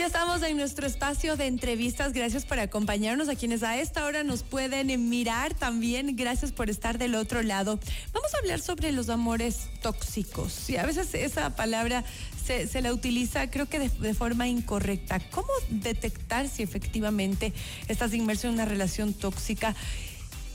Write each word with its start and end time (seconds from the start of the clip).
Ya 0.00 0.06
estamos 0.06 0.42
en 0.42 0.56
nuestro 0.56 0.86
espacio 0.86 1.36
de 1.36 1.46
entrevistas. 1.46 2.14
Gracias 2.14 2.46
por 2.46 2.58
acompañarnos 2.58 3.28
a 3.28 3.36
quienes 3.36 3.62
a 3.62 3.78
esta 3.78 4.06
hora 4.06 4.24
nos 4.24 4.42
pueden 4.42 5.10
mirar 5.10 5.52
también. 5.52 6.16
Gracias 6.16 6.52
por 6.52 6.70
estar 6.70 6.96
del 6.96 7.14
otro 7.14 7.42
lado. 7.42 7.78
Vamos 8.14 8.34
a 8.34 8.38
hablar 8.38 8.62
sobre 8.62 8.92
los 8.92 9.10
amores 9.10 9.68
tóxicos. 9.82 10.70
Y 10.70 10.78
a 10.78 10.86
veces 10.86 11.12
esa 11.12 11.54
palabra 11.54 12.02
se, 12.46 12.80
la 12.80 12.94
utiliza, 12.94 13.50
creo 13.50 13.68
que 13.68 13.78
de, 13.78 14.14
forma 14.14 14.48
incorrecta. 14.48 15.20
¿Cómo 15.20 15.50
detectar 15.68 16.48
si 16.48 16.62
efectivamente 16.62 17.52
estás 17.86 18.14
inmerso 18.14 18.48
en 18.48 18.54
una 18.54 18.64
relación 18.64 19.12
tóxica? 19.12 19.76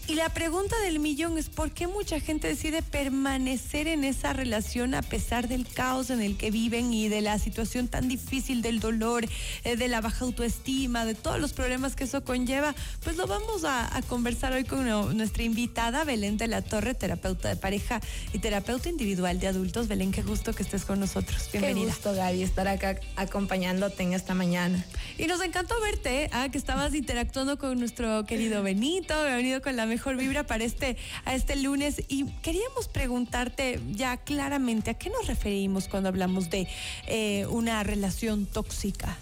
Y 0.07 0.13
la 0.13 0.29
pregunta 0.29 0.79
del 0.81 0.99
millón 0.99 1.35
es 1.39 1.49
por 1.49 1.71
qué 1.71 1.87
mucha 1.87 2.19
gente 2.19 2.47
decide 2.47 2.83
permanecer 2.83 3.87
en 3.87 4.04
esa 4.04 4.33
relación 4.33 4.93
a 4.93 5.01
pesar 5.01 5.47
del 5.47 5.67
caos 5.67 6.11
en 6.11 6.21
el 6.21 6.37
que 6.37 6.51
viven 6.51 6.93
y 6.93 7.09
de 7.09 7.21
la 7.21 7.39
situación 7.39 7.87
tan 7.87 8.07
difícil, 8.07 8.61
del 8.61 8.79
dolor, 8.79 9.25
eh, 9.63 9.75
de 9.75 9.87
la 9.87 10.01
baja 10.01 10.25
autoestima, 10.25 11.05
de 11.05 11.15
todos 11.15 11.39
los 11.39 11.54
problemas 11.54 11.96
que 11.96 12.04
eso 12.04 12.23
conlleva. 12.23 12.75
Pues 13.04 13.18
lo 13.18 13.25
vamos 13.25 13.63
a, 13.63 13.97
a 13.97 14.04
conversar 14.04 14.54
hoy 14.54 14.63
con 14.63 14.86
no, 14.87 15.11
nuestra 15.11 15.41
invitada 15.41 16.04
Belén 16.04 16.37
de 16.37 16.49
la 16.49 16.61
Torre, 16.61 16.93
terapeuta 16.93 17.49
de 17.49 17.55
pareja 17.55 17.99
y 18.32 18.37
terapeuta 18.37 18.89
individual 18.89 19.39
de 19.39 19.47
adultos. 19.47 19.87
Belén, 19.87 20.11
qué 20.11 20.21
gusto 20.21 20.54
que 20.54 20.61
estés 20.61 20.85
con 20.85 20.99
nosotros. 20.99 21.49
Bienvenida. 21.51 21.87
Qué 21.87 21.91
gusto, 21.93 22.13
Gaby, 22.13 22.43
estar 22.43 22.68
acá 22.68 22.99
acompañándote 23.15 24.04
en 24.04 24.13
esta 24.13 24.35
mañana. 24.35 24.85
Y 25.18 25.25
nos 25.25 25.41
encantó 25.41 25.74
verte, 25.82 26.25
¿eh? 26.25 26.49
que 26.51 26.60
estabas 26.60 26.93
interactuando 26.93 27.57
con 27.57 27.79
nuestro 27.79 28.24
querido 28.25 28.61
Benito, 28.61 29.15
ha 29.15 29.35
venido 29.35 29.63
con 29.63 29.75
la 29.75 29.94
mejor 29.95 30.17
vibra 30.17 30.43
para 30.43 30.65
este, 30.65 30.97
a 31.23 31.35
este 31.35 31.55
lunes. 31.55 32.03
Y 32.09 32.25
queríamos 32.41 32.89
preguntarte 32.89 33.80
ya 33.91 34.17
claramente, 34.17 34.91
¿a 34.91 34.94
qué 34.95 35.09
nos 35.09 35.27
referimos 35.27 35.88
cuando 35.88 36.09
hablamos 36.09 36.49
de 36.49 36.67
eh, 37.08 37.45
una 37.47 37.81
relación 37.83 38.45
tóxica? 38.45 39.17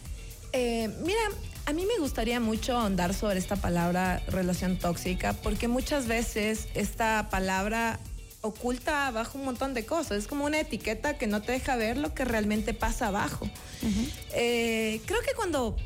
Eh, 0.52 0.90
mira, 1.06 1.22
a 1.68 1.74
mí 1.74 1.86
me 1.86 2.00
gustaría 2.00 2.40
mucho 2.40 2.76
ahondar 2.76 3.14
sobre 3.14 3.38
esta 3.38 3.56
palabra 3.56 4.20
relación 4.28 4.80
tóxica, 4.80 5.34
porque 5.34 5.68
muchas 5.68 6.08
veces 6.08 6.68
esta 6.74 7.30
palabra 7.30 8.00
oculta 8.42 9.08
abajo 9.08 9.38
un 9.38 9.46
montón 9.46 9.76
de 9.76 9.86
cosas. 9.86 10.18
Es 10.18 10.28
como 10.28 10.46
una 10.46 10.60
etiqueta 10.60 11.18
que 11.20 11.28
no 11.28 11.44
te 11.44 11.52
deja 11.52 11.76
ver 11.76 11.98
lo 11.98 12.16
que 12.16 12.26
realmente 12.26 12.74
pasa 12.74 13.08
abajo. 13.08 13.46
Uh 13.46 13.86
-huh. 13.86 14.10
eh, 14.34 15.02
creo 15.06 15.22
que 15.22 15.34
cuando 15.36 15.78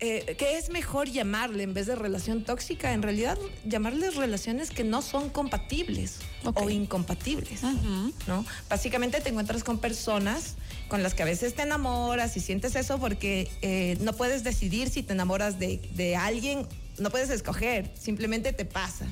eh, 0.00 0.34
que 0.38 0.56
es 0.56 0.70
mejor 0.70 1.10
llamarle 1.10 1.62
en 1.62 1.74
vez 1.74 1.86
de 1.86 1.94
relación 1.94 2.42
tóxica, 2.42 2.92
en 2.94 3.02
realidad 3.02 3.38
llamarles 3.66 4.16
relaciones 4.16 4.70
que 4.70 4.82
no 4.82 5.02
son 5.02 5.28
compatibles 5.28 6.16
okay. 6.44 6.66
o 6.66 6.70
incompatibles, 6.70 7.62
uh 7.62 7.66
-huh. 7.66 8.12
¿no? 8.26 8.46
Básicamente 8.70 9.20
te 9.20 9.28
encuentras 9.28 9.62
con 9.62 9.78
personas 9.78 10.54
con 10.88 11.02
las 11.02 11.12
que 11.14 11.22
a 11.22 11.26
veces 11.26 11.54
te 11.54 11.62
enamoras 11.62 12.36
y 12.36 12.40
sientes 12.40 12.76
eso 12.76 12.98
porque 12.98 13.50
eh, 13.62 13.98
no 14.00 14.14
puedes 14.14 14.42
decidir 14.42 14.88
si 14.88 15.02
te 15.02 15.12
enamoras 15.12 15.58
de, 15.58 15.80
de 15.94 16.16
alguien, 16.16 16.66
no 16.98 17.10
puedes 17.10 17.30
escoger, 17.30 17.90
simplemente 17.98 18.52
te 18.52 18.64
pasa. 18.64 19.06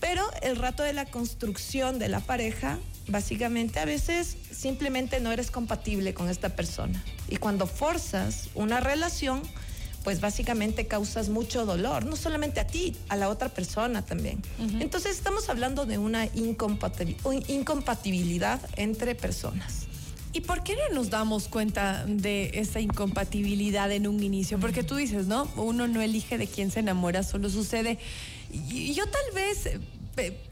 Pero 0.00 0.22
el 0.42 0.56
rato 0.56 0.82
de 0.82 0.92
la 0.92 1.06
construcción 1.06 1.98
de 1.98 2.08
la 2.08 2.20
pareja, 2.20 2.78
básicamente 3.08 3.80
a 3.80 3.84
veces 3.84 4.36
simplemente 4.52 5.18
no 5.18 5.32
eres 5.32 5.50
compatible 5.50 6.14
con 6.14 6.28
esta 6.28 6.50
persona. 6.50 7.02
Y 7.28 7.36
cuando 7.36 7.66
forzas 7.66 8.48
una 8.54 8.80
relación, 8.80 9.42
pues 10.04 10.20
básicamente 10.20 10.86
causas 10.86 11.28
mucho 11.28 11.66
dolor, 11.66 12.04
no 12.06 12.16
solamente 12.16 12.60
a 12.60 12.66
ti, 12.66 12.96
a 13.08 13.16
la 13.16 13.28
otra 13.28 13.48
persona 13.48 14.04
también. 14.04 14.42
Uh 14.58 14.64
-huh. 14.64 14.82
Entonces 14.82 15.16
estamos 15.16 15.48
hablando 15.48 15.86
de 15.86 15.98
una 15.98 16.26
incompatibilidad 17.48 18.60
entre 18.76 19.14
personas. 19.14 19.86
¿Y 20.32 20.42
por 20.42 20.62
qué 20.62 20.76
no 20.76 20.94
nos 20.94 21.10
damos 21.10 21.48
cuenta 21.48 22.04
de 22.06 22.50
esa 22.54 22.80
incompatibilidad 22.80 23.90
en 23.90 24.06
un 24.06 24.22
inicio? 24.22 24.60
Porque 24.60 24.82
tú 24.82 24.96
dices, 24.96 25.26
¿no? 25.26 25.48
Uno 25.56 25.88
no 25.88 26.02
elige 26.02 26.36
de 26.36 26.46
quién 26.46 26.70
se 26.70 26.80
enamora, 26.80 27.22
solo 27.22 27.48
sucede. 27.48 27.98
Y 28.52 28.92
yo 28.92 29.04
tal 29.06 29.34
vez 29.34 29.78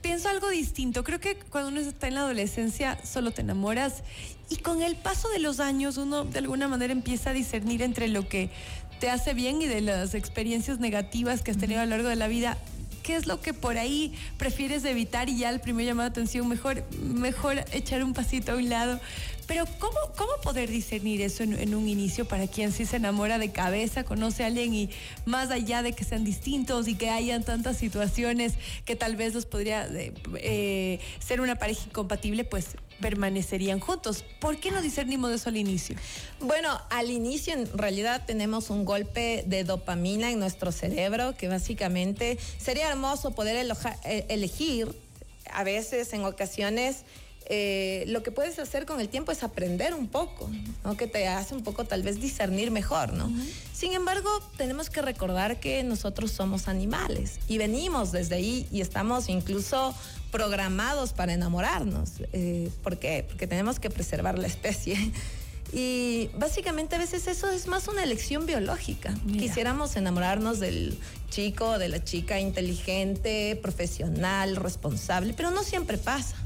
pienso 0.01 0.29
algo 0.29 0.49
distinto. 0.49 1.05
Creo 1.05 1.21
que 1.21 1.37
cuando 1.37 1.71
uno 1.71 1.81
está 1.81 2.09
en 2.09 2.15
la 2.15 2.21
adolescencia 2.21 2.99
solo 3.05 3.33
te 3.33 3.43
enamoras 3.43 4.03
y 4.49 4.57
con 4.57 4.83
el 4.83 4.97
paso 4.97 5.29
de 5.29 5.41
los 5.41 5.61
años 5.61 5.97
uno 5.97 6.25
de 6.25 6.39
alguna 6.39 6.69
manera 6.69 6.93
empieza 6.93 7.31
a 7.31 7.33
discernir 7.33 7.83
entre 7.83 8.09
lo 8.09 8.29
que 8.29 8.51
te 8.99 9.11
hace 9.11 9.35
bien 9.35 9.63
y 9.63 9.67
de 9.67 9.81
las 9.81 10.15
experiencias 10.15 10.79
negativas 10.79 11.43
que 11.43 11.51
has 11.51 11.59
tenido 11.59 11.81
a 11.81 11.85
lo 11.85 11.91
largo 11.91 12.09
de 12.09 12.17
la 12.17 12.29
vida. 12.29 12.59
¿Qué 13.03 13.15
es 13.15 13.27
lo 13.27 13.41
que 13.41 13.55
por 13.55 13.79
ahí 13.79 14.13
prefieres 14.37 14.85
evitar 14.85 15.29
y 15.29 15.39
ya 15.39 15.51
el 15.51 15.61
primer 15.61 15.87
llamado 15.87 16.09
de 16.09 16.13
atención 16.13 16.49
mejor, 16.49 16.83
mejor 17.01 17.65
echar 17.71 18.03
un 18.03 18.15
pasito 18.15 18.53
a 18.53 18.57
un 18.57 18.69
lado? 18.69 18.99
Pero 19.47 19.65
¿cómo, 19.79 19.97
cómo 20.17 20.33
poder 20.43 20.69
discernir 20.69 21.21
eso 21.21 21.45
en, 21.45 21.75
un 21.75 21.89
inicio 21.89 22.27
para 22.27 22.49
quien 22.49 22.73
sí 22.73 22.85
se 22.85 22.97
enamora 22.97 23.39
de 23.39 23.53
cabeza, 23.53 24.03
conoce 24.03 24.43
a 24.43 24.49
alguien 24.49 24.75
y 24.75 24.91
más 25.25 25.53
allá 25.53 25.83
de 25.83 25.93
que 25.93 26.03
sean 26.03 26.25
distintos 26.25 26.89
y 26.89 26.97
que 26.97 27.11
hayan 27.11 27.45
tantas 27.45 27.77
situaciones 27.77 28.55
que 28.85 28.97
tal 28.97 29.15
vez 29.15 29.35
los 29.35 29.47
podría 29.47 29.87
eh, 29.87 30.13
eh, 30.39 30.99
ser 31.21 31.41
una 31.41 31.55
pareja 31.55 31.83
incompatible, 31.87 32.43
pues 32.43 32.77
permanecerían 33.01 33.81
juntos. 33.81 34.25
¿Por 34.41 34.59
qué 34.59 34.71
no 34.71 34.83
discernimos 34.83 35.33
eso 35.33 35.49
al 35.49 35.57
inicio? 35.57 35.97
Bueno, 36.41 36.81
al 36.91 37.11
inicio 37.11 37.55
en 37.55 37.67
realidad 37.77 38.25
tenemos 38.27 38.71
un 38.71 38.85
golpe 38.85 39.45
de 39.47 39.65
dopamina 39.65 40.31
en 40.31 40.39
nuestro 40.39 40.73
cerebro 40.73 41.37
que 41.37 41.49
básicamente 41.49 42.39
sería 42.59 42.91
hermoso 42.91 43.33
poder 43.33 43.57
eloja, 43.57 43.97
eh, 44.05 44.27
elegir 44.29 44.95
a 45.53 45.65
veces 45.65 46.13
en 46.13 46.25
ocasiones 46.25 47.05
eh, 47.49 48.05
lo 48.09 48.25
que 48.25 48.33
puedes 48.33 48.59
hacer 48.59 48.87
con 48.87 49.01
el 49.01 49.09
tiempo 49.09 49.31
es 49.31 49.45
aprender 49.45 49.95
un 49.95 50.09
poco, 50.09 50.51
¿no? 50.85 50.97
que 50.97 51.07
te 51.07 51.29
hace 51.29 51.55
un 51.55 51.63
poco 51.63 51.85
tal 51.85 52.03
vez 52.03 52.21
discernir 52.21 52.73
mejor, 52.73 53.13
¿no? 53.13 53.27
Uh 53.27 53.31
-huh. 53.31 53.53
Sin 53.73 53.93
embargo, 53.93 54.29
tenemos 54.57 54.91
que 54.91 55.01
recordar 55.01 55.61
que 55.61 55.85
nosotros 55.85 56.33
somos 56.33 56.67
animales 56.67 57.39
y 57.47 57.59
venimos 57.59 58.11
desde 58.11 58.35
ahí 58.35 58.67
y 58.73 58.81
estamos 58.81 59.29
incluso 59.29 59.95
programados 60.31 61.13
para 61.13 61.33
enamorarnos. 61.33 62.13
Eh, 62.33 62.71
¿Por 62.83 62.99
qué? 62.99 63.25
Porque 63.27 63.47
tenemos 63.47 63.81
que 63.81 63.91
preservar 63.91 64.39
la 64.39 64.47
especie. 64.47 65.13
Y 65.73 66.31
básicamente 66.39 66.95
a 66.97 66.99
veces 66.99 67.27
eso 67.27 67.51
es 67.51 67.67
más 67.67 67.89
una 67.89 68.03
elección 68.03 68.47
biológica. 68.47 69.15
Mira. 69.25 69.41
Quisiéramos 69.41 69.97
enamorarnos 69.97 70.61
del 70.61 70.99
chico, 71.29 71.79
de 71.79 71.89
la 71.89 72.05
chica 72.05 72.39
inteligente, 72.39 73.59
profesional, 73.61 74.57
responsable, 74.57 75.35
pero 75.37 75.51
no 75.51 75.63
siempre 75.63 75.99
pasa. 75.99 76.37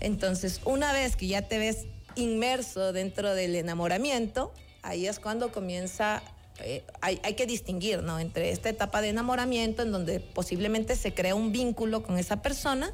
Entonces, 0.00 0.60
una 0.64 0.92
vez 0.92 1.16
que 1.16 1.26
ya 1.26 1.42
te 1.42 1.58
ves 1.58 1.86
inmerso 2.14 2.92
dentro 2.92 3.34
del 3.34 3.54
enamoramiento, 3.56 4.52
ahí 4.82 5.06
es 5.06 5.18
cuando 5.18 5.52
comienza, 5.52 6.22
eh, 6.60 6.84
hay, 7.00 7.20
hay, 7.22 7.34
que 7.34 7.46
distinguir, 7.46 8.02
¿no? 8.02 8.18
Entre 8.18 8.50
esta 8.50 8.68
etapa 8.68 9.00
de 9.00 9.08
enamoramiento, 9.08 9.82
en 9.82 9.92
donde 9.92 10.20
posiblemente 10.20 10.96
se 10.96 11.14
crea 11.14 11.34
un 11.34 11.52
vínculo 11.52 12.02
con 12.02 12.18
esa 12.18 12.42
persona, 12.42 12.92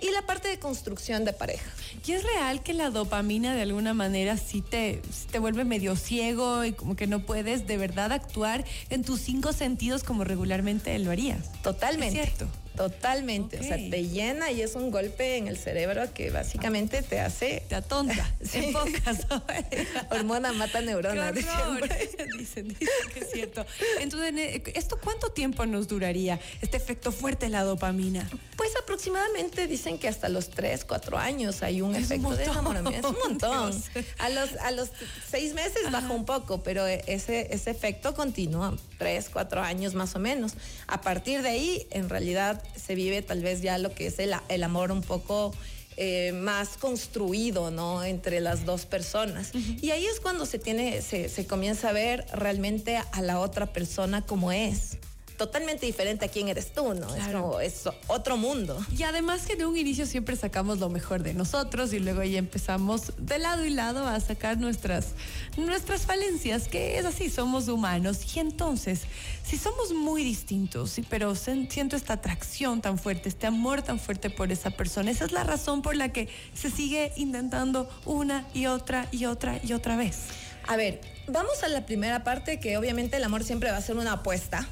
y 0.00 0.10
la 0.10 0.22
parte 0.22 0.48
de 0.48 0.58
construcción 0.58 1.24
de 1.24 1.32
pareja. 1.32 1.64
¿Y 2.06 2.12
es 2.12 2.22
real 2.22 2.62
que 2.62 2.74
la 2.74 2.90
dopamina 2.90 3.54
de 3.54 3.62
alguna 3.62 3.94
manera 3.94 4.36
sí 4.36 4.60
te, 4.60 5.00
te 5.30 5.38
vuelve 5.38 5.64
medio 5.64 5.96
ciego 5.96 6.64
y 6.64 6.72
como 6.72 6.96
que 6.96 7.06
no 7.06 7.24
puedes 7.24 7.66
de 7.66 7.76
verdad 7.76 8.12
actuar 8.12 8.64
en 8.90 9.02
tus 9.02 9.20
cinco 9.20 9.52
sentidos 9.52 10.04
como 10.04 10.24
regularmente 10.24 10.98
lo 10.98 11.10
harías? 11.10 11.50
Totalmente. 11.62 12.20
¿Es 12.20 12.26
cierto? 12.26 12.63
Totalmente, 12.76 13.58
okay. 13.58 13.70
o 13.70 13.76
sea, 13.76 13.90
te 13.90 14.08
llena 14.08 14.50
y 14.50 14.60
es 14.60 14.74
un 14.74 14.90
golpe 14.90 15.36
en 15.36 15.46
el 15.46 15.56
cerebro 15.56 16.12
que 16.12 16.30
básicamente 16.30 17.02
te 17.02 17.20
hace... 17.20 17.62
Te 17.68 17.76
atonta, 17.76 18.34
sí. 18.42 18.58
en 18.58 18.72
pocas 18.72 19.26
Hormona 20.10 20.52
mata 20.52 20.80
neuronas. 20.80 21.34
dicen, 22.38 22.68
dicen 22.68 22.76
que 23.12 23.20
es 23.20 23.30
cierto. 23.30 23.64
Entonces, 24.00 24.62
¿esto 24.74 24.98
cuánto 25.00 25.28
tiempo 25.28 25.64
nos 25.66 25.86
duraría, 25.86 26.40
este 26.62 26.76
efecto 26.76 27.12
fuerte 27.12 27.46
de 27.46 27.50
la 27.50 27.62
dopamina? 27.62 28.28
Pues 28.56 28.70
aproximadamente 28.76 29.68
dicen 29.68 29.98
que 29.98 30.08
hasta 30.08 30.28
los 30.28 30.50
3, 30.50 30.84
4 30.84 31.16
años 31.16 31.62
hay 31.62 31.80
un 31.80 31.94
es 31.94 32.04
efecto 32.04 32.28
un 32.28 32.36
de 32.36 32.44
enamoramiento. 32.44 33.08
Es 33.08 33.14
un 33.14 33.20
montón. 33.20 33.84
A 34.18 34.28
los, 34.30 34.56
a 34.56 34.72
los 34.72 34.90
6 35.30 35.54
meses 35.54 35.82
Ajá. 35.86 36.00
baja 36.00 36.12
un 36.12 36.24
poco, 36.24 36.62
pero 36.64 36.86
ese, 36.86 37.54
ese 37.54 37.70
efecto 37.70 38.14
continúa 38.14 38.76
3, 38.98 39.30
4 39.32 39.62
años 39.62 39.94
más 39.94 40.16
o 40.16 40.18
menos. 40.18 40.54
A 40.88 41.00
partir 41.00 41.42
de 41.42 41.50
ahí, 41.50 41.86
en 41.90 42.08
realidad, 42.08 42.63
se 42.76 42.94
vive 42.94 43.22
tal 43.22 43.42
vez 43.42 43.62
ya 43.62 43.78
lo 43.78 43.94
que 43.94 44.06
es 44.06 44.18
el, 44.18 44.34
el 44.48 44.62
amor 44.62 44.92
un 44.92 45.02
poco 45.02 45.52
eh, 45.96 46.32
más 46.32 46.76
construido, 46.76 47.70
¿no? 47.70 48.02
Entre 48.02 48.40
las 48.40 48.64
dos 48.64 48.84
personas. 48.84 49.54
Uh 49.54 49.58
-huh. 49.58 49.78
Y 49.80 49.90
ahí 49.92 50.06
es 50.06 50.18
cuando 50.18 50.44
se 50.44 50.58
tiene, 50.58 51.00
se, 51.02 51.28
se 51.28 51.46
comienza 51.46 51.90
a 51.90 51.92
ver 51.92 52.26
realmente 52.32 52.96
a 52.96 53.22
la 53.22 53.38
otra 53.38 53.72
persona 53.72 54.22
como 54.26 54.50
es 54.50 54.98
totalmente 55.36 55.86
diferente 55.86 56.24
a 56.24 56.28
quién 56.28 56.48
eres 56.48 56.72
tú, 56.72 56.94
¿no? 56.94 57.06
Claro. 57.08 57.60
Es 57.60 57.80
como, 57.80 57.90
es 57.92 57.96
otro 58.06 58.36
mundo. 58.36 58.84
Y 58.96 59.02
además 59.02 59.46
que 59.46 59.56
de 59.56 59.66
un 59.66 59.76
inicio 59.76 60.06
siempre 60.06 60.36
sacamos 60.36 60.78
lo 60.78 60.88
mejor 60.88 61.22
de 61.22 61.34
nosotros 61.34 61.92
y 61.92 61.98
luego 61.98 62.22
ya 62.22 62.38
empezamos 62.38 63.12
de 63.18 63.38
lado 63.38 63.64
y 63.64 63.70
lado 63.70 64.06
a 64.06 64.18
sacar 64.20 64.58
nuestras, 64.58 65.08
nuestras 65.56 66.02
falencias, 66.02 66.68
que 66.68 66.98
es 66.98 67.04
así, 67.04 67.30
somos 67.30 67.68
humanos. 67.68 68.34
Y 68.34 68.40
entonces, 68.40 69.02
si 69.44 69.58
somos 69.58 69.92
muy 69.92 70.24
distintos, 70.24 70.96
pero 71.08 71.34
siento 71.34 71.96
esta 71.96 72.14
atracción 72.14 72.80
tan 72.80 72.98
fuerte, 72.98 73.28
este 73.28 73.46
amor 73.46 73.82
tan 73.82 73.98
fuerte 73.98 74.30
por 74.30 74.52
esa 74.52 74.70
persona, 74.70 75.10
esa 75.10 75.24
es 75.24 75.32
la 75.32 75.44
razón 75.44 75.82
por 75.82 75.96
la 75.96 76.12
que 76.12 76.28
se 76.54 76.70
sigue 76.70 77.12
intentando 77.16 77.88
una 78.04 78.46
y 78.54 78.66
otra 78.66 79.08
y 79.10 79.26
otra 79.26 79.60
y 79.62 79.72
otra 79.72 79.96
vez. 79.96 80.18
A 80.66 80.76
ver, 80.76 81.00
vamos 81.28 81.62
a 81.62 81.68
la 81.68 81.84
primera 81.84 82.24
parte, 82.24 82.58
que 82.58 82.78
obviamente 82.78 83.16
el 83.16 83.24
amor 83.24 83.44
siempre 83.44 83.70
va 83.70 83.76
a 83.76 83.82
ser 83.82 83.96
una 83.96 84.12
apuesta. 84.12 84.66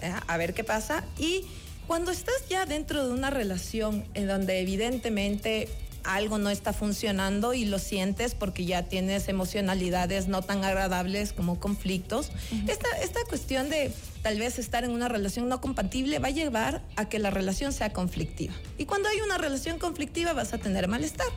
¿Eh? 0.00 0.12
A 0.26 0.36
ver 0.36 0.54
qué 0.54 0.64
pasa. 0.64 1.04
Y 1.18 1.44
cuando 1.86 2.10
estás 2.10 2.48
ya 2.48 2.66
dentro 2.66 3.06
de 3.06 3.12
una 3.12 3.30
relación 3.30 4.04
en 4.14 4.26
donde 4.26 4.60
evidentemente 4.60 5.68
algo 6.04 6.38
no 6.38 6.48
está 6.48 6.72
funcionando 6.72 7.54
y 7.54 7.64
lo 7.64 7.78
sientes 7.78 8.34
porque 8.34 8.64
ya 8.64 8.84
tienes 8.84 9.28
emocionalidades 9.28 10.28
no 10.28 10.42
tan 10.42 10.64
agradables 10.64 11.32
como 11.32 11.60
conflictos, 11.60 12.30
esta, 12.66 12.88
esta 13.02 13.20
cuestión 13.28 13.68
de 13.68 13.92
tal 14.22 14.38
vez 14.38 14.58
estar 14.58 14.84
en 14.84 14.90
una 14.90 15.08
relación 15.08 15.48
no 15.48 15.60
compatible 15.60 16.18
va 16.18 16.28
a 16.28 16.30
llevar 16.30 16.82
a 16.96 17.08
que 17.08 17.18
la 17.18 17.30
relación 17.30 17.72
sea 17.72 17.92
conflictiva. 17.92 18.54
Y 18.78 18.86
cuando 18.86 19.08
hay 19.08 19.20
una 19.20 19.38
relación 19.38 19.78
conflictiva 19.78 20.32
vas 20.32 20.54
a 20.54 20.58
tener 20.58 20.88
malestar. 20.88 21.28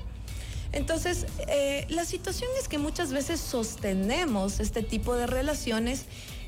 Entonces, 0.73 1.25
eh, 1.47 1.85
la 1.89 2.05
situación 2.05 2.49
es 2.59 2.69
que 2.69 2.77
muchas 2.77 3.11
veces 3.11 3.41
sostenemos 3.41 4.61
este 4.61 4.83
tipo 4.83 5.15
de 5.15 5.27
relaciones 5.27 6.05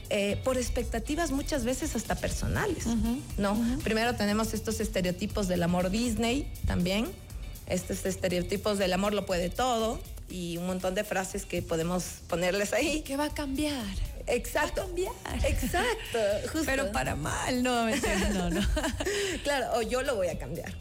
eh, 0.09 0.39
por 0.43 0.57
expectativas 0.57 1.31
muchas 1.31 1.65
veces 1.65 1.95
hasta 1.95 2.15
personales, 2.15 2.85
¿no? 3.37 3.57
Primero 3.83 4.15
tenemos 4.15 4.53
estos 4.53 4.79
estereotipos 4.79 5.47
del 5.47 5.63
amor 5.63 5.89
Disney 5.89 6.51
también, 6.65 7.07
estos 7.67 8.05
estereotipos 8.05 8.77
del 8.77 8.93
amor 8.93 9.13
lo 9.13 9.25
puede 9.25 9.49
todo 9.49 9.99
y 10.29 10.57
un 10.57 10.67
montón 10.67 10.95
de 10.95 11.03
frases 11.03 11.45
que 11.45 11.61
podemos 11.61 12.03
ponerles 12.27 12.73
ahí. 12.73 13.01
¿Qué 13.01 13.17
va 13.17 13.25
a 13.25 13.33
cambiar? 13.33 13.85
Exacto. 14.27 14.81
Va 14.81 14.83
a 14.83 14.87
cambiar. 14.87 15.13
Exacto. 15.45 16.19
Pero 16.65 16.91
para 16.91 17.15
mal, 17.15 17.61
no, 17.61 17.89
no, 17.89 18.49
no. 18.49 18.61
claro, 19.43 19.77
o 19.77 19.81
yo 19.81 20.01
lo 20.01 20.15
voy 20.15 20.27
a 20.27 20.37
cambiar. 20.37 20.73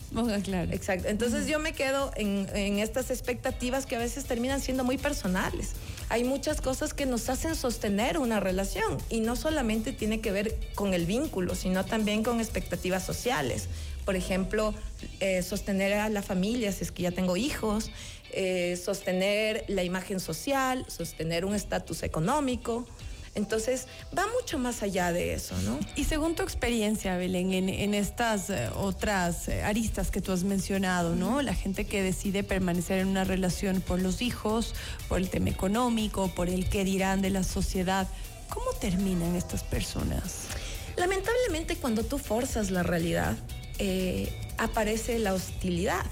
claro. 0.43 0.73
Exacto. 0.73 1.09
Entonces 1.09 1.47
yo 1.47 1.59
me 1.59 1.73
quedo 1.73 2.13
en, 2.17 2.49
en, 2.55 2.79
estas 2.79 3.11
expectativas 3.11 3.87
que 3.87 3.97
a 3.97 3.99
veces 3.99 4.25
terminan 4.25 4.61
siendo 4.61 4.85
muy 4.85 4.99
personales. 4.99 5.71
Hay 6.13 6.25
muchas 6.25 6.61
cosas 6.61 6.93
que 6.93 7.07
nos 7.07 7.31
hacen 7.31 7.57
sostener 7.57 8.19
una 8.19 8.39
relación 8.39 8.99
y 9.09 9.21
no 9.21 9.35
solamente 9.35 9.93
tiene 9.95 10.21
que 10.21 10.31
ver 10.31 10.55
con 10.75 10.93
el 10.93 11.07
vínculo, 11.07 11.55
sino 11.55 11.87
también 11.87 12.23
con 12.23 12.39
expectativas 12.39 13.03
sociales. 13.03 13.69
Por 14.05 14.15
ejemplo, 14.15 14.75
eh, 15.21 15.41
sostener 15.41 15.95
a 15.95 16.11
la 16.11 16.21
familia 16.21 16.71
si 16.71 16.85
es 16.85 16.93
que 16.93 17.05
ya 17.05 17.13
tengo 17.13 17.39
hijos, 17.39 17.91
eh, 18.31 18.77
sostener 18.77 19.65
la 19.69 19.85
imagen 19.85 20.21
social, 20.21 20.85
sostener 20.87 21.47
un 21.47 21.55
estatus 21.55 22.03
económico. 22.03 22.87
Entonces, 23.35 23.87
va 24.17 24.25
mucho 24.39 24.59
más 24.59 24.83
allá 24.83 25.11
de 25.11 25.33
eso, 25.33 25.57
¿no? 25.63 25.81
Y 25.97 26.05
según 26.05 26.35
tu 26.35 26.43
experiencia, 26.43 27.17
Belén, 27.17 27.53
en, 27.53 27.95
estas 27.95 28.51
eh, 28.51 28.69
otras 28.77 29.49
aristas 29.49 30.11
que 30.11 30.21
tú 30.21 30.33
has 30.33 30.45
mencionado, 30.45 31.17
¿no? 31.17 31.41
La 31.41 31.55
gente 31.55 31.87
que 31.87 32.03
decide 32.03 32.45
permanecer 32.45 32.99
en 32.99 33.09
una 33.09 33.25
relación 33.25 33.81
por 33.81 34.03
los 34.03 34.21
hijos, 34.21 34.75
por 35.09 35.19
el 35.19 35.31
tema 35.31 35.49
económico, 35.49 36.29
por 36.35 36.51
el 36.51 36.69
qué 36.69 36.85
dirán 36.85 37.23
de 37.23 37.31
la 37.31 37.43
sociedad, 37.43 38.07
¿cómo 38.51 38.67
terminan 38.79 39.35
estas 39.35 39.65
personas? 39.65 40.49
Lamentablemente, 40.97 41.77
cuando 41.77 42.05
tú 42.05 42.19
forzas 42.19 42.71
la 42.71 42.83
realidad, 42.83 43.37
eh, 43.79 44.31
aparece 44.59 45.19
la 45.19 45.33
hostilidad. 45.33 46.05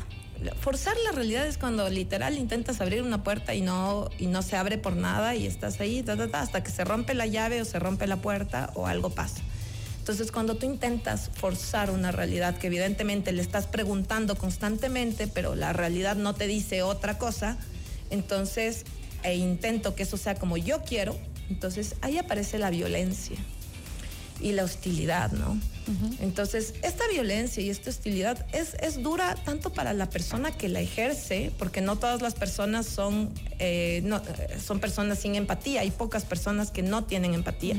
Forzar 0.60 0.96
la 1.04 1.12
realidad 1.12 1.46
es 1.46 1.58
cuando 1.58 1.88
literal 1.90 2.38
intentas 2.38 2.80
abrir 2.80 3.02
una 3.02 3.22
puerta 3.22 3.54
y 3.54 3.60
no, 3.60 4.08
y 4.18 4.26
no 4.26 4.42
se 4.42 4.56
abre 4.56 4.78
por 4.78 4.96
nada 4.96 5.34
y 5.34 5.46
estás 5.46 5.80
ahí 5.80 6.04
hasta 6.32 6.62
que 6.62 6.70
se 6.70 6.84
rompe 6.84 7.14
la 7.14 7.26
llave 7.26 7.60
o 7.60 7.64
se 7.64 7.78
rompe 7.78 8.06
la 8.06 8.16
puerta 8.16 8.70
o 8.74 8.86
algo 8.86 9.10
pasa. 9.10 9.42
Entonces, 9.98 10.32
cuando 10.32 10.56
tú 10.56 10.64
intentas 10.64 11.30
forzar 11.34 11.90
una 11.90 12.10
realidad 12.10 12.56
que 12.56 12.68
evidentemente 12.68 13.32
le 13.32 13.42
estás 13.42 13.66
preguntando 13.66 14.34
constantemente, 14.34 15.26
pero 15.26 15.54
la 15.54 15.74
realidad 15.74 16.16
no 16.16 16.34
te 16.34 16.46
dice 16.46 16.82
otra 16.82 17.18
cosa, 17.18 17.58
entonces, 18.08 18.84
e 19.22 19.36
intento 19.36 19.94
que 19.94 20.04
eso 20.04 20.16
sea 20.16 20.36
como 20.36 20.56
yo 20.56 20.82
quiero, 20.82 21.16
entonces 21.50 21.96
ahí 22.00 22.16
aparece 22.16 22.58
la 22.58 22.70
violencia 22.70 23.36
y 24.40 24.52
la 24.52 24.64
hostilidad, 24.64 25.32
¿no? 25.32 25.58
Entonces, 26.20 26.74
esta 26.82 27.08
violencia 27.08 27.60
y 27.60 27.68
esta 27.68 27.90
hostilidad 27.90 28.46
es, 28.52 28.74
es, 28.74 29.02
dura 29.02 29.34
tanto 29.34 29.72
para 29.72 29.92
la 29.92 30.08
persona 30.08 30.52
que 30.52 30.68
la 30.68 30.80
ejerce, 30.80 31.50
porque 31.58 31.80
no 31.80 31.96
todas 31.96 32.22
las 32.22 32.34
personas 32.34 32.86
son, 32.86 33.30
eh, 33.58 34.00
no, 34.04 34.22
son 34.64 34.78
personas 34.78 35.18
sin 35.18 35.34
empatía, 35.34 35.80
hay 35.80 35.90
pocas 35.90 36.24
personas 36.24 36.70
que 36.70 36.82
no 36.82 37.02
tienen 37.04 37.34
empatía. 37.34 37.74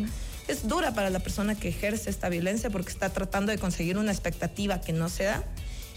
Es 0.50 0.68
dura 0.68 0.94
para 0.94 1.10
la 1.10 1.20
persona 1.20 1.56
que 1.56 1.70
ejerce 1.70 2.10
esta 2.10 2.28
violencia 2.28 2.70
porque 2.70 2.90
está 2.90 3.10
tratando 3.10 3.54
de 3.54 3.58
conseguir 3.58 3.98
una 3.98 4.12
expectativa 4.12 4.82
que 4.82 4.92
no 4.92 5.08
se 5.08 5.24
da. 5.26 5.46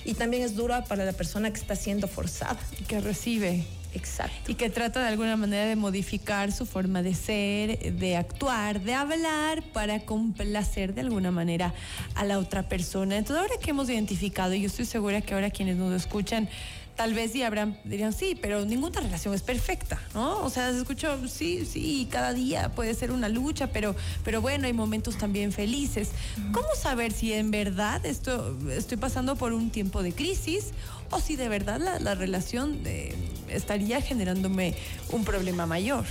Y 0.04 0.14
también 0.14 0.44
es 0.44 0.54
dura 0.54 0.84
para 0.84 1.04
la 1.04 1.12
persona 1.12 1.52
que 1.52 1.58
está 1.58 1.74
siendo 1.74 2.06
forzada. 2.06 2.58
Y 2.78 2.84
que 2.84 3.00
recibe. 3.00 3.64
Exacto. 3.94 4.50
Y 4.50 4.54
que 4.54 4.70
trata 4.70 5.00
de 5.00 5.08
alguna 5.08 5.36
manera 5.36 5.64
de 5.66 5.76
modificar 5.76 6.52
su 6.52 6.66
forma 6.66 7.02
de 7.02 7.14
ser, 7.14 7.94
de 7.94 8.16
actuar, 8.16 8.80
de 8.80 8.94
hablar 8.94 9.62
para 9.72 10.00
complacer 10.00 10.94
de 10.94 11.00
alguna 11.02 11.30
manera 11.30 11.72
a 12.14 12.24
la 12.24 12.38
otra 12.38 12.68
persona. 12.68 13.16
Entonces, 13.16 13.42
ahora 13.42 13.60
que 13.60 13.70
hemos 13.70 13.88
identificado, 13.88 14.54
y 14.54 14.60
yo 14.60 14.66
estoy 14.66 14.84
segura 14.84 15.20
que 15.20 15.34
ahora 15.34 15.50
quienes 15.50 15.76
nos 15.76 15.94
escuchan, 15.94 16.48
tal 16.96 17.12
vez 17.14 17.32
sí 17.32 17.42
habrán, 17.42 17.78
dirían, 17.84 18.12
sí, 18.12 18.38
pero 18.40 18.64
ninguna 18.64 19.00
relación 19.00 19.34
es 19.34 19.42
perfecta, 19.42 20.00
¿no? 20.14 20.38
O 20.44 20.50
sea, 20.50 20.70
se 20.72 20.78
escuchó, 20.78 21.26
sí, 21.28 21.66
sí, 21.66 22.08
cada 22.10 22.32
día 22.32 22.70
puede 22.70 22.94
ser 22.94 23.10
una 23.10 23.28
lucha, 23.28 23.68
pero, 23.68 23.96
pero 24.22 24.40
bueno, 24.40 24.66
hay 24.66 24.72
momentos 24.72 25.18
también 25.18 25.52
felices. 25.52 26.10
¿Cómo 26.52 26.68
saber 26.80 27.12
si 27.12 27.32
en 27.32 27.50
verdad 27.50 28.04
esto, 28.06 28.56
estoy 28.70 28.96
pasando 28.96 29.36
por 29.36 29.52
un 29.52 29.70
tiempo 29.70 30.02
de 30.02 30.12
crisis 30.12 30.70
o 31.10 31.20
si 31.20 31.36
de 31.36 31.48
verdad 31.48 31.80
la, 32.00 32.14
relación 32.14 32.80
eh, 32.84 33.14
estaría 33.56 34.00
generándome 34.00 34.74
un 35.10 35.24
problema 35.24 35.66
mayor? 35.66 36.04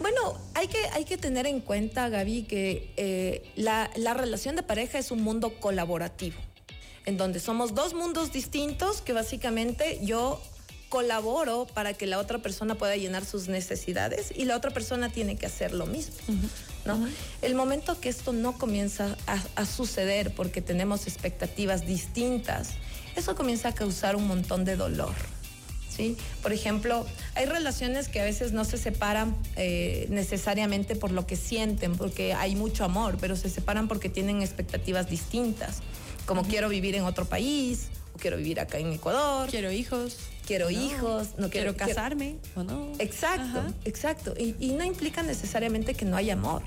Bueno, 0.00 0.38
hay 0.54 0.68
que, 0.68 0.78
hay 0.92 1.04
que 1.04 1.18
tener 1.18 1.46
en 1.46 1.60
cuenta, 1.60 2.08
Gaby, 2.08 2.42
que 2.44 2.92
eh, 2.96 3.50
la, 3.56 3.90
la 3.96 4.14
relación 4.14 4.56
de 4.56 4.62
pareja 4.62 4.98
es 4.98 5.10
un 5.10 5.22
mundo 5.22 5.60
colaborativo 5.60 6.36
en 7.06 7.16
donde 7.16 7.38
somos 7.38 7.74
dos 7.74 7.94
mundos 7.94 8.32
distintos 8.32 9.02
que 9.02 9.12
básicamente 9.12 10.00
yo 10.02 10.40
colaboro 10.88 11.66
para 11.66 11.92
que 11.92 12.06
la 12.06 12.18
otra 12.18 12.38
persona 12.38 12.76
pueda 12.76 12.96
llenar 12.96 13.24
sus 13.24 13.48
necesidades 13.48 14.32
y 14.34 14.44
la 14.44 14.56
otra 14.56 14.70
persona 14.70 15.10
tiene 15.10 15.36
que 15.36 15.46
hacer 15.46 15.72
lo 15.72 15.86
mismo. 15.86 16.14
¿no? 16.84 17.08
El 17.42 17.54
momento 17.56 17.98
que 18.00 18.08
esto 18.08 18.32
no 18.32 18.56
comienza 18.56 19.16
a, 19.26 19.66
suceder 19.66 20.32
porque 20.34 20.62
tenemos 20.62 21.08
expectativas 21.08 21.84
distintas, 21.84 22.74
eso 23.16 23.34
comienza 23.34 23.70
a 23.70 23.74
causar 23.74 24.14
un 24.14 24.28
montón 24.28 24.64
de 24.64 24.76
dolor. 24.76 25.14
¿Sí? 25.94 26.16
Por 26.42 26.52
ejemplo, 26.52 27.06
hay 27.36 27.46
relaciones 27.46 28.08
que 28.08 28.20
a 28.20 28.24
veces 28.24 28.50
no 28.50 28.64
se 28.64 28.78
separan 28.78 29.36
eh, 29.54 30.06
necesariamente 30.10 30.96
por 30.96 31.12
lo 31.12 31.24
que 31.24 31.36
sienten, 31.36 31.96
porque 31.96 32.34
hay 32.34 32.56
mucho 32.56 32.84
amor, 32.84 33.16
pero 33.20 33.36
se 33.36 33.48
separan 33.48 33.86
porque 33.86 34.08
tienen 34.08 34.42
expectativas 34.42 35.08
distintas 35.08 35.82
como 36.26 36.42
quiero 36.42 36.68
vivir 36.68 36.94
en 36.94 37.04
otro 37.04 37.24
país, 37.26 37.88
o 38.14 38.18
quiero 38.18 38.36
vivir 38.36 38.60
acá 38.60 38.78
en 38.78 38.92
Ecuador. 38.92 39.50
Quiero 39.50 39.70
hijos. 39.70 40.16
Quiero 40.46 40.70
hijos, 40.70 41.28
no 41.38 41.48
quiero, 41.48 41.74
casarme 41.74 42.36
o 42.54 42.62
no. 42.62 42.92
Exacto, 42.98 43.62
exacto. 43.86 44.34
Y, 44.38 44.72
no 44.72 44.84
implica 44.84 45.22
necesariamente 45.22 45.94
que 45.94 46.04
no 46.04 46.18
haya 46.18 46.34
amor. 46.34 46.62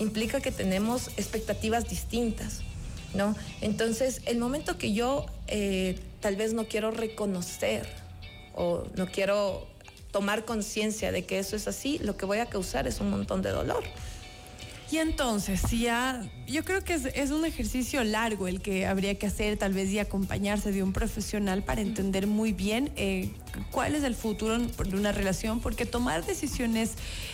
Implica 0.00 0.40
que 0.40 0.50
tenemos 0.50 1.08
expectativas 1.16 1.88
distintas, 1.88 2.62
¿no? 3.14 3.36
Entonces, 3.60 4.22
el 4.26 4.38
momento 4.38 4.76
que 4.76 4.92
yo 4.92 5.26
eh, 5.46 6.00
tal 6.18 6.34
vez 6.34 6.52
no 6.52 6.66
quiero 6.66 6.90
reconocer 6.90 7.86
o 8.54 8.84
no 8.96 9.06
quiero 9.06 9.66
tomar 10.10 10.44
conciencia 10.44 11.10
de 11.10 11.24
que 11.24 11.38
eso 11.38 11.56
es 11.56 11.66
así, 11.66 11.98
lo 11.98 12.16
que 12.16 12.26
voy 12.26 12.38
a 12.38 12.46
causar 12.46 12.86
es 12.86 13.00
un 13.00 13.10
montón 13.10 13.42
de 13.42 13.50
dolor. 13.50 13.82
Y 14.92 14.98
entonces, 14.98 15.62
si 15.66 15.80
ya, 15.80 16.22
yo 16.46 16.64
creo 16.64 16.84
que 16.84 16.92
es, 16.92 17.30
un 17.30 17.46
ejercicio 17.46 18.04
largo 18.04 18.46
el 18.46 18.60
que 18.60 18.84
habría 18.84 19.14
que 19.14 19.26
hacer, 19.26 19.56
tal 19.56 19.72
vez 19.72 19.88
y 19.88 19.98
acompañarse 19.98 20.70
de 20.70 20.82
un 20.82 20.92
profesional 20.92 21.62
para 21.62 21.80
entender 21.80 22.26
muy 22.26 22.52
bien 22.52 22.92
eh, 22.96 23.30
cuál 23.70 23.94
es 23.94 24.04
el 24.04 24.14
futuro 24.14 24.58
de 24.58 24.96
una 24.96 25.10
relación, 25.10 25.60
porque 25.60 25.86
tomar 25.86 26.26
decisiones 26.26 26.92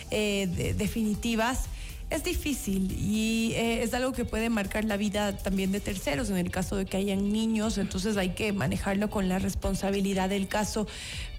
eh, 0.09 0.73
definitivas 0.77 1.65
es 2.09 2.23
difícil 2.23 2.91
y 2.91 3.53
eh, 3.55 3.83
es 3.83 3.93
algo 3.93 4.13
que 4.13 4.25
puede 4.25 4.49
marcar 4.49 4.83
la 4.85 4.97
vida 4.97 5.37
también 5.37 5.71
de 5.71 5.79
terceros 5.79 6.29
en 6.29 6.37
el 6.37 6.49
caso 6.49 6.75
de 6.75 6.85
que 6.85 6.97
hayan 6.97 7.31
niños, 7.31 7.77
entonces 7.77 8.17
hay 8.17 8.29
que 8.29 8.51
manejarlo 8.51 9.09
con 9.09 9.29
la 9.29 9.37
responsabilidad 9.37 10.29
del 10.29 10.47
caso. 10.47 10.87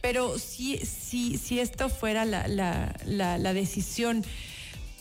Pero 0.00 0.38
si, 0.38 0.78
si, 0.78 1.38
si 1.38 1.58
esto 1.58 1.88
fuera 1.88 2.24
la, 2.24 2.46
la, 2.46 2.94
la, 3.04 3.36
la 3.38 3.52
decisión 3.52 4.24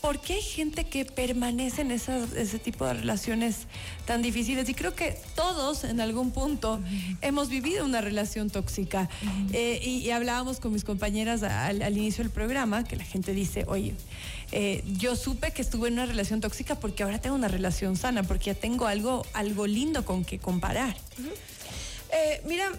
¿por 0.00 0.20
qué 0.20 0.34
hay 0.34 0.42
gente 0.42 0.84
que 0.84 1.04
permanece 1.04 1.82
en 1.82 1.90
ese 1.90 2.58
tipo 2.58 2.86
de 2.86 2.94
relaciones 2.94 3.66
tan 4.06 4.22
difíciles? 4.22 4.68
Y 4.68 4.74
creo 4.74 4.94
que 4.94 5.18
todos 5.34 5.84
en 5.84 6.00
algún 6.00 6.30
punto 6.30 6.80
hemos 7.20 7.48
vivido 7.48 7.84
una 7.84 8.00
relación 8.00 8.50
tóxica. 8.50 9.08
Eh, 9.52 9.80
y, 9.82 10.10
hablábamos 10.10 10.60
con 10.60 10.72
mis 10.72 10.84
compañeras 10.84 11.42
al, 11.42 11.96
inicio 11.96 12.24
del 12.24 12.32
programa, 12.32 12.84
que 12.84 12.96
la 12.96 13.04
gente 13.04 13.32
dice, 13.32 13.64
oye, 13.68 13.94
eh, 14.52 14.82
yo 14.86 15.16
supe 15.16 15.52
que 15.52 15.62
estuve 15.62 15.88
en 15.88 15.94
una 15.94 16.06
relación 16.06 16.40
tóxica 16.40 16.74
porque 16.74 17.02
ahora 17.02 17.20
tengo 17.20 17.36
una 17.36 17.48
relación 17.48 17.96
sana, 17.96 18.22
porque 18.22 18.46
ya 18.46 18.54
tengo 18.54 18.86
algo, 18.86 19.24
algo 19.32 19.66
lindo 19.66 20.04
con 20.04 20.24
que 20.24 20.38
comparar. 20.38 20.96
Eh, 22.12 22.42
mira, 22.46 22.72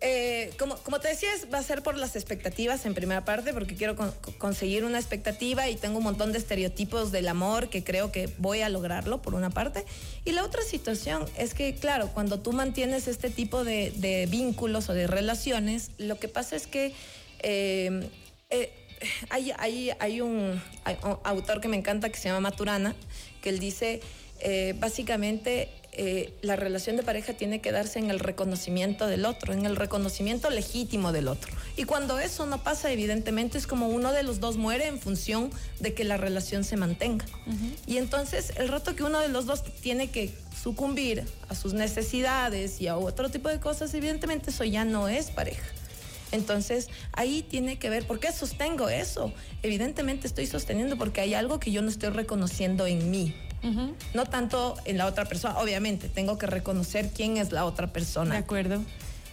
Eh, 0.00 0.52
como, 0.58 1.00
te 1.00 1.08
decía, 1.08 1.28
va 1.52 1.58
a 1.58 1.62
ser 1.62 1.82
por 1.82 1.96
las 1.96 2.14
expectativas 2.14 2.86
en 2.86 2.94
primera 2.94 3.24
parte, 3.24 3.52
porque 3.52 3.74
quiero 3.74 3.96
conseguir 4.38 4.84
una 4.84 4.98
expectativa 4.98 5.68
y 5.68 5.74
tengo 5.74 5.98
un 5.98 6.04
montón 6.04 6.30
de 6.30 6.38
estereotipos 6.38 7.10
del 7.10 7.26
amor 7.26 7.68
que 7.68 7.82
creo 7.82 8.12
que 8.12 8.28
voy 8.38 8.60
a 8.60 8.68
lograrlo, 8.68 9.20
por 9.20 9.34
una 9.34 9.50
parte. 9.50 9.84
Y 10.24 10.32
la 10.32 10.44
otra 10.44 10.62
situación 10.62 11.24
es 11.36 11.52
que, 11.52 11.74
claro, 11.74 12.10
cuando 12.14 12.38
tú 12.38 12.52
mantienes 12.52 13.08
este 13.08 13.28
tipo 13.28 13.64
de, 13.64 14.28
vínculos 14.30 14.88
o 14.88 14.94
de 14.94 15.08
relaciones, 15.08 15.90
lo 15.98 16.16
que 16.18 16.28
pasa 16.28 16.54
es 16.54 16.68
que 16.68 16.92
eh, 17.40 18.08
eh, 18.50 18.72
hay, 19.30 19.52
hay, 19.58 19.90
hay, 19.98 20.20
un, 20.20 20.62
autor 21.24 21.60
que 21.60 21.66
me 21.66 21.76
encanta 21.76 22.08
que 22.08 22.18
se 22.18 22.28
llama 22.28 22.50
Maturana, 22.50 22.94
que 23.42 23.48
él 23.48 23.58
dice, 23.58 24.00
básicamente, 24.76 25.68
eh, 25.92 26.32
la 26.42 26.54
relación 26.54 26.96
de 26.96 27.02
pareja 27.02 27.32
tiene 27.32 27.60
que 27.60 27.72
darse 27.72 27.98
en 27.98 28.10
el 28.10 28.20
reconocimiento 28.20 29.06
del 29.06 29.24
otro, 29.24 29.52
en 29.52 29.66
el 29.66 29.76
reconocimiento 29.76 30.50
legítimo 30.50 31.12
del 31.12 31.28
otro. 31.28 31.52
Y 31.76 31.84
cuando 31.84 32.18
eso 32.18 32.46
no 32.46 32.62
pasa, 32.62 32.92
evidentemente 32.92 33.58
es 33.58 33.66
como 33.66 33.88
uno 33.88 34.12
de 34.12 34.22
los 34.22 34.38
dos 34.38 34.56
muere 34.56 34.86
en 34.86 35.00
función 35.00 35.50
de 35.80 35.94
que 35.94 36.04
la 36.04 36.16
relación 36.16 36.64
se 36.64 36.76
mantenga. 36.76 37.24
Y 37.86 37.96
entonces 37.96 38.52
el 38.56 38.68
rato 38.68 38.94
que 38.94 39.02
uno 39.02 39.20
de 39.20 39.28
los 39.28 39.46
dos 39.46 39.64
tiene 39.80 40.10
que 40.10 40.32
sucumbir 40.62 41.24
a 41.48 41.54
sus 41.54 41.72
necesidades 41.72 42.80
y 42.80 42.88
a 42.88 42.96
otro 42.96 43.28
tipo 43.30 43.48
de 43.48 43.58
cosas, 43.58 43.92
evidentemente 43.94 44.50
eso 44.50 44.64
ya 44.64 44.84
no 44.84 45.08
es 45.08 45.30
pareja. 45.30 45.64
Entonces, 46.30 46.88
ahí 47.12 47.42
tiene 47.42 47.78
que 47.78 47.88
ver, 47.90 48.06
¿por 48.06 48.20
qué 48.20 48.32
sostengo 48.32 48.88
eso? 48.88 49.32
Evidentemente 49.62 50.26
estoy 50.26 50.46
sosteniendo 50.46 50.98
porque 50.98 51.20
hay 51.22 51.34
algo 51.34 51.58
que 51.58 51.72
yo 51.72 51.82
no 51.82 51.88
estoy 51.88 52.10
reconociendo 52.10 52.86
en 52.86 53.10
mí. 53.10 53.34
No 54.14 54.26
tanto 54.26 54.76
en 54.84 54.98
la 54.98 55.06
otra 55.06 55.24
persona, 55.24 55.58
obviamente, 55.58 56.08
tengo 56.08 56.38
que 56.38 56.46
reconocer 56.46 57.10
quién 57.10 57.36
es 57.36 57.52
la 57.52 57.64
otra 57.64 57.88
persona. 57.88 58.34
De 58.34 58.40
acuerdo. 58.40 58.82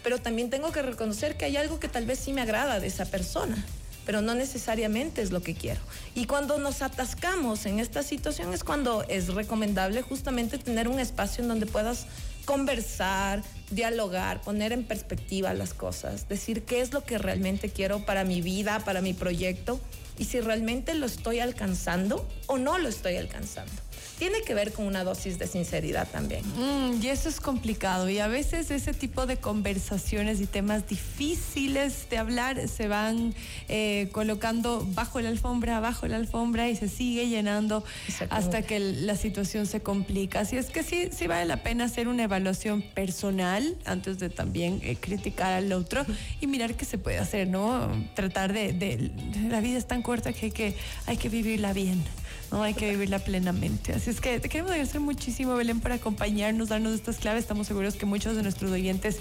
Pero 0.04 0.20
también 0.20 0.50
tengo 0.50 0.72
que 0.72 0.82
reconocer 0.82 1.38
que 1.38 1.46
hay 1.46 1.58
algo 1.58 1.80
que 1.80 1.88
tal 1.88 2.06
vez 2.06 2.20
sí 2.20 2.34
me 2.34 2.42
agrada 2.42 2.80
de 2.80 2.88
esa 2.88 3.06
persona 3.06 3.64
pero 4.06 4.22
no 4.22 4.36
necesariamente 4.36 5.22
es 5.22 5.32
lo 5.32 5.42
que 5.42 5.56
quiero. 5.56 5.82
Y 6.14 6.26
cuando 6.26 6.58
nos 6.60 6.82
atascamos 6.82 7.66
en 7.66 7.80
esta 7.80 8.04
situación 8.04 8.54
es 8.54 8.64
cuando 8.64 9.04
es 9.10 9.34
recomendable 9.34 10.02
justamente 10.02 10.58
tener 10.58 10.88
un 10.88 11.00
espacio 11.00 11.42
en 11.42 11.50
donde 11.50 11.66
puedas 11.66 12.06
conversar, 12.46 13.42
dialogar, 13.72 14.42
poner 14.42 14.72
en 14.72 14.84
perspectiva 14.84 15.54
las 15.54 15.74
cosas, 15.74 16.30
decir 16.30 16.64
qué 16.64 16.82
es 16.82 16.94
lo 16.94 17.04
que 17.04 17.18
realmente 17.18 17.70
quiero 17.70 18.06
para 18.06 18.24
mi 18.24 18.42
vida, 18.42 18.80
para 18.86 19.02
mi 19.02 19.14
proyecto 19.14 19.80
y 20.20 20.26
si 20.26 20.40
realmente 20.40 20.94
lo 20.94 21.08
estoy 21.08 21.40
alcanzando 21.40 22.26
o 22.46 22.58
no 22.58 22.78
lo 22.78 22.88
estoy 22.88 23.18
alcanzando 23.18 23.74
tiene 24.18 24.42
que 24.42 24.54
ver 24.54 24.72
con 24.72 24.86
una 24.86 25.04
dosis 25.04 25.38
de 25.38 25.48
sinceridad 25.48 26.08
también. 26.10 26.44
Mm, 26.58 27.02
y 27.02 27.08
eso 27.08 27.30
es 27.30 27.40
complicado. 27.40 28.10
Y 28.10 28.20
a 28.20 28.28
veces 28.28 28.72
ese 28.72 28.94
tipo 28.94 29.26
de 29.26 29.38
conversaciones 29.38 30.40
y 30.40 30.46
temas 30.46 30.88
difíciles 30.88 32.10
de 32.10 32.18
hablar 32.18 32.68
se 32.68 32.88
van 32.88 33.34
eh, 33.68 34.10
colocando 34.12 34.86
bajo 34.94 35.20
la 35.20 35.30
alfombra, 35.30 35.80
bajo 35.80 36.08
la 36.08 36.18
alfombra 36.18 36.70
y 36.70 36.76
se 36.76 36.88
sigue 36.88 37.28
llenando 37.28 37.84
hasta 38.30 38.62
que 38.62 38.80
la 38.80 39.16
situación 39.16 39.66
se 39.66 39.82
complica. 39.82 40.42
Así 40.42 40.58
es 40.58 40.68
que 40.68 40.84
sí, 40.84 41.10
sí 41.12 41.28
vale 41.28 41.46
la 41.46 41.64
pena 41.64 41.86
hacer 41.86 42.08
una 42.08 42.24
evaluación 42.24 42.82
personal 42.82 43.76
antes 43.86 44.20
de 44.20 44.30
también 44.30 44.80
eh, 44.84 44.96
criticar 44.96 45.54
al 45.54 45.72
otro 45.74 46.06
y 46.42 46.48
mirar 46.48 46.76
qué 46.76 46.86
se 46.86 46.98
puede 46.98 47.18
hacer, 47.18 47.48
¿no? 47.48 47.90
Tratar 48.14 48.54
de, 48.54 48.74
de, 48.74 49.12
La 49.50 49.60
vida 49.62 49.78
es 49.78 49.88
tan 49.88 50.02
corta 50.02 50.34
que 50.34 50.48
hay 50.48 50.52
que, 50.52 50.76
hay 51.06 51.18
que 51.18 51.30
vivirla 51.30 51.74
bien. 51.74 52.04
No 52.52 52.64
hay 52.64 52.74
que 52.74 52.90
vivirla 52.90 53.20
plenamente. 53.20 53.94
Así 53.94 54.10
es 54.10 54.22
que 54.22 54.40
te 54.40 54.50
queremos 54.50 54.72
agradecer 54.72 55.02
muchísimo, 55.02 55.56
Belén, 55.56 55.80
por 55.80 55.92
acompañarnos, 55.92 56.70
darnos 56.70 56.94
estas 56.94 57.18
claves. 57.18 57.44
Estamos 57.44 57.68
seguros 57.68 57.96
que 57.96 58.06
muchos 58.06 58.36
de 58.36 58.44
nuestros 58.44 58.72
oyentes 58.72 59.18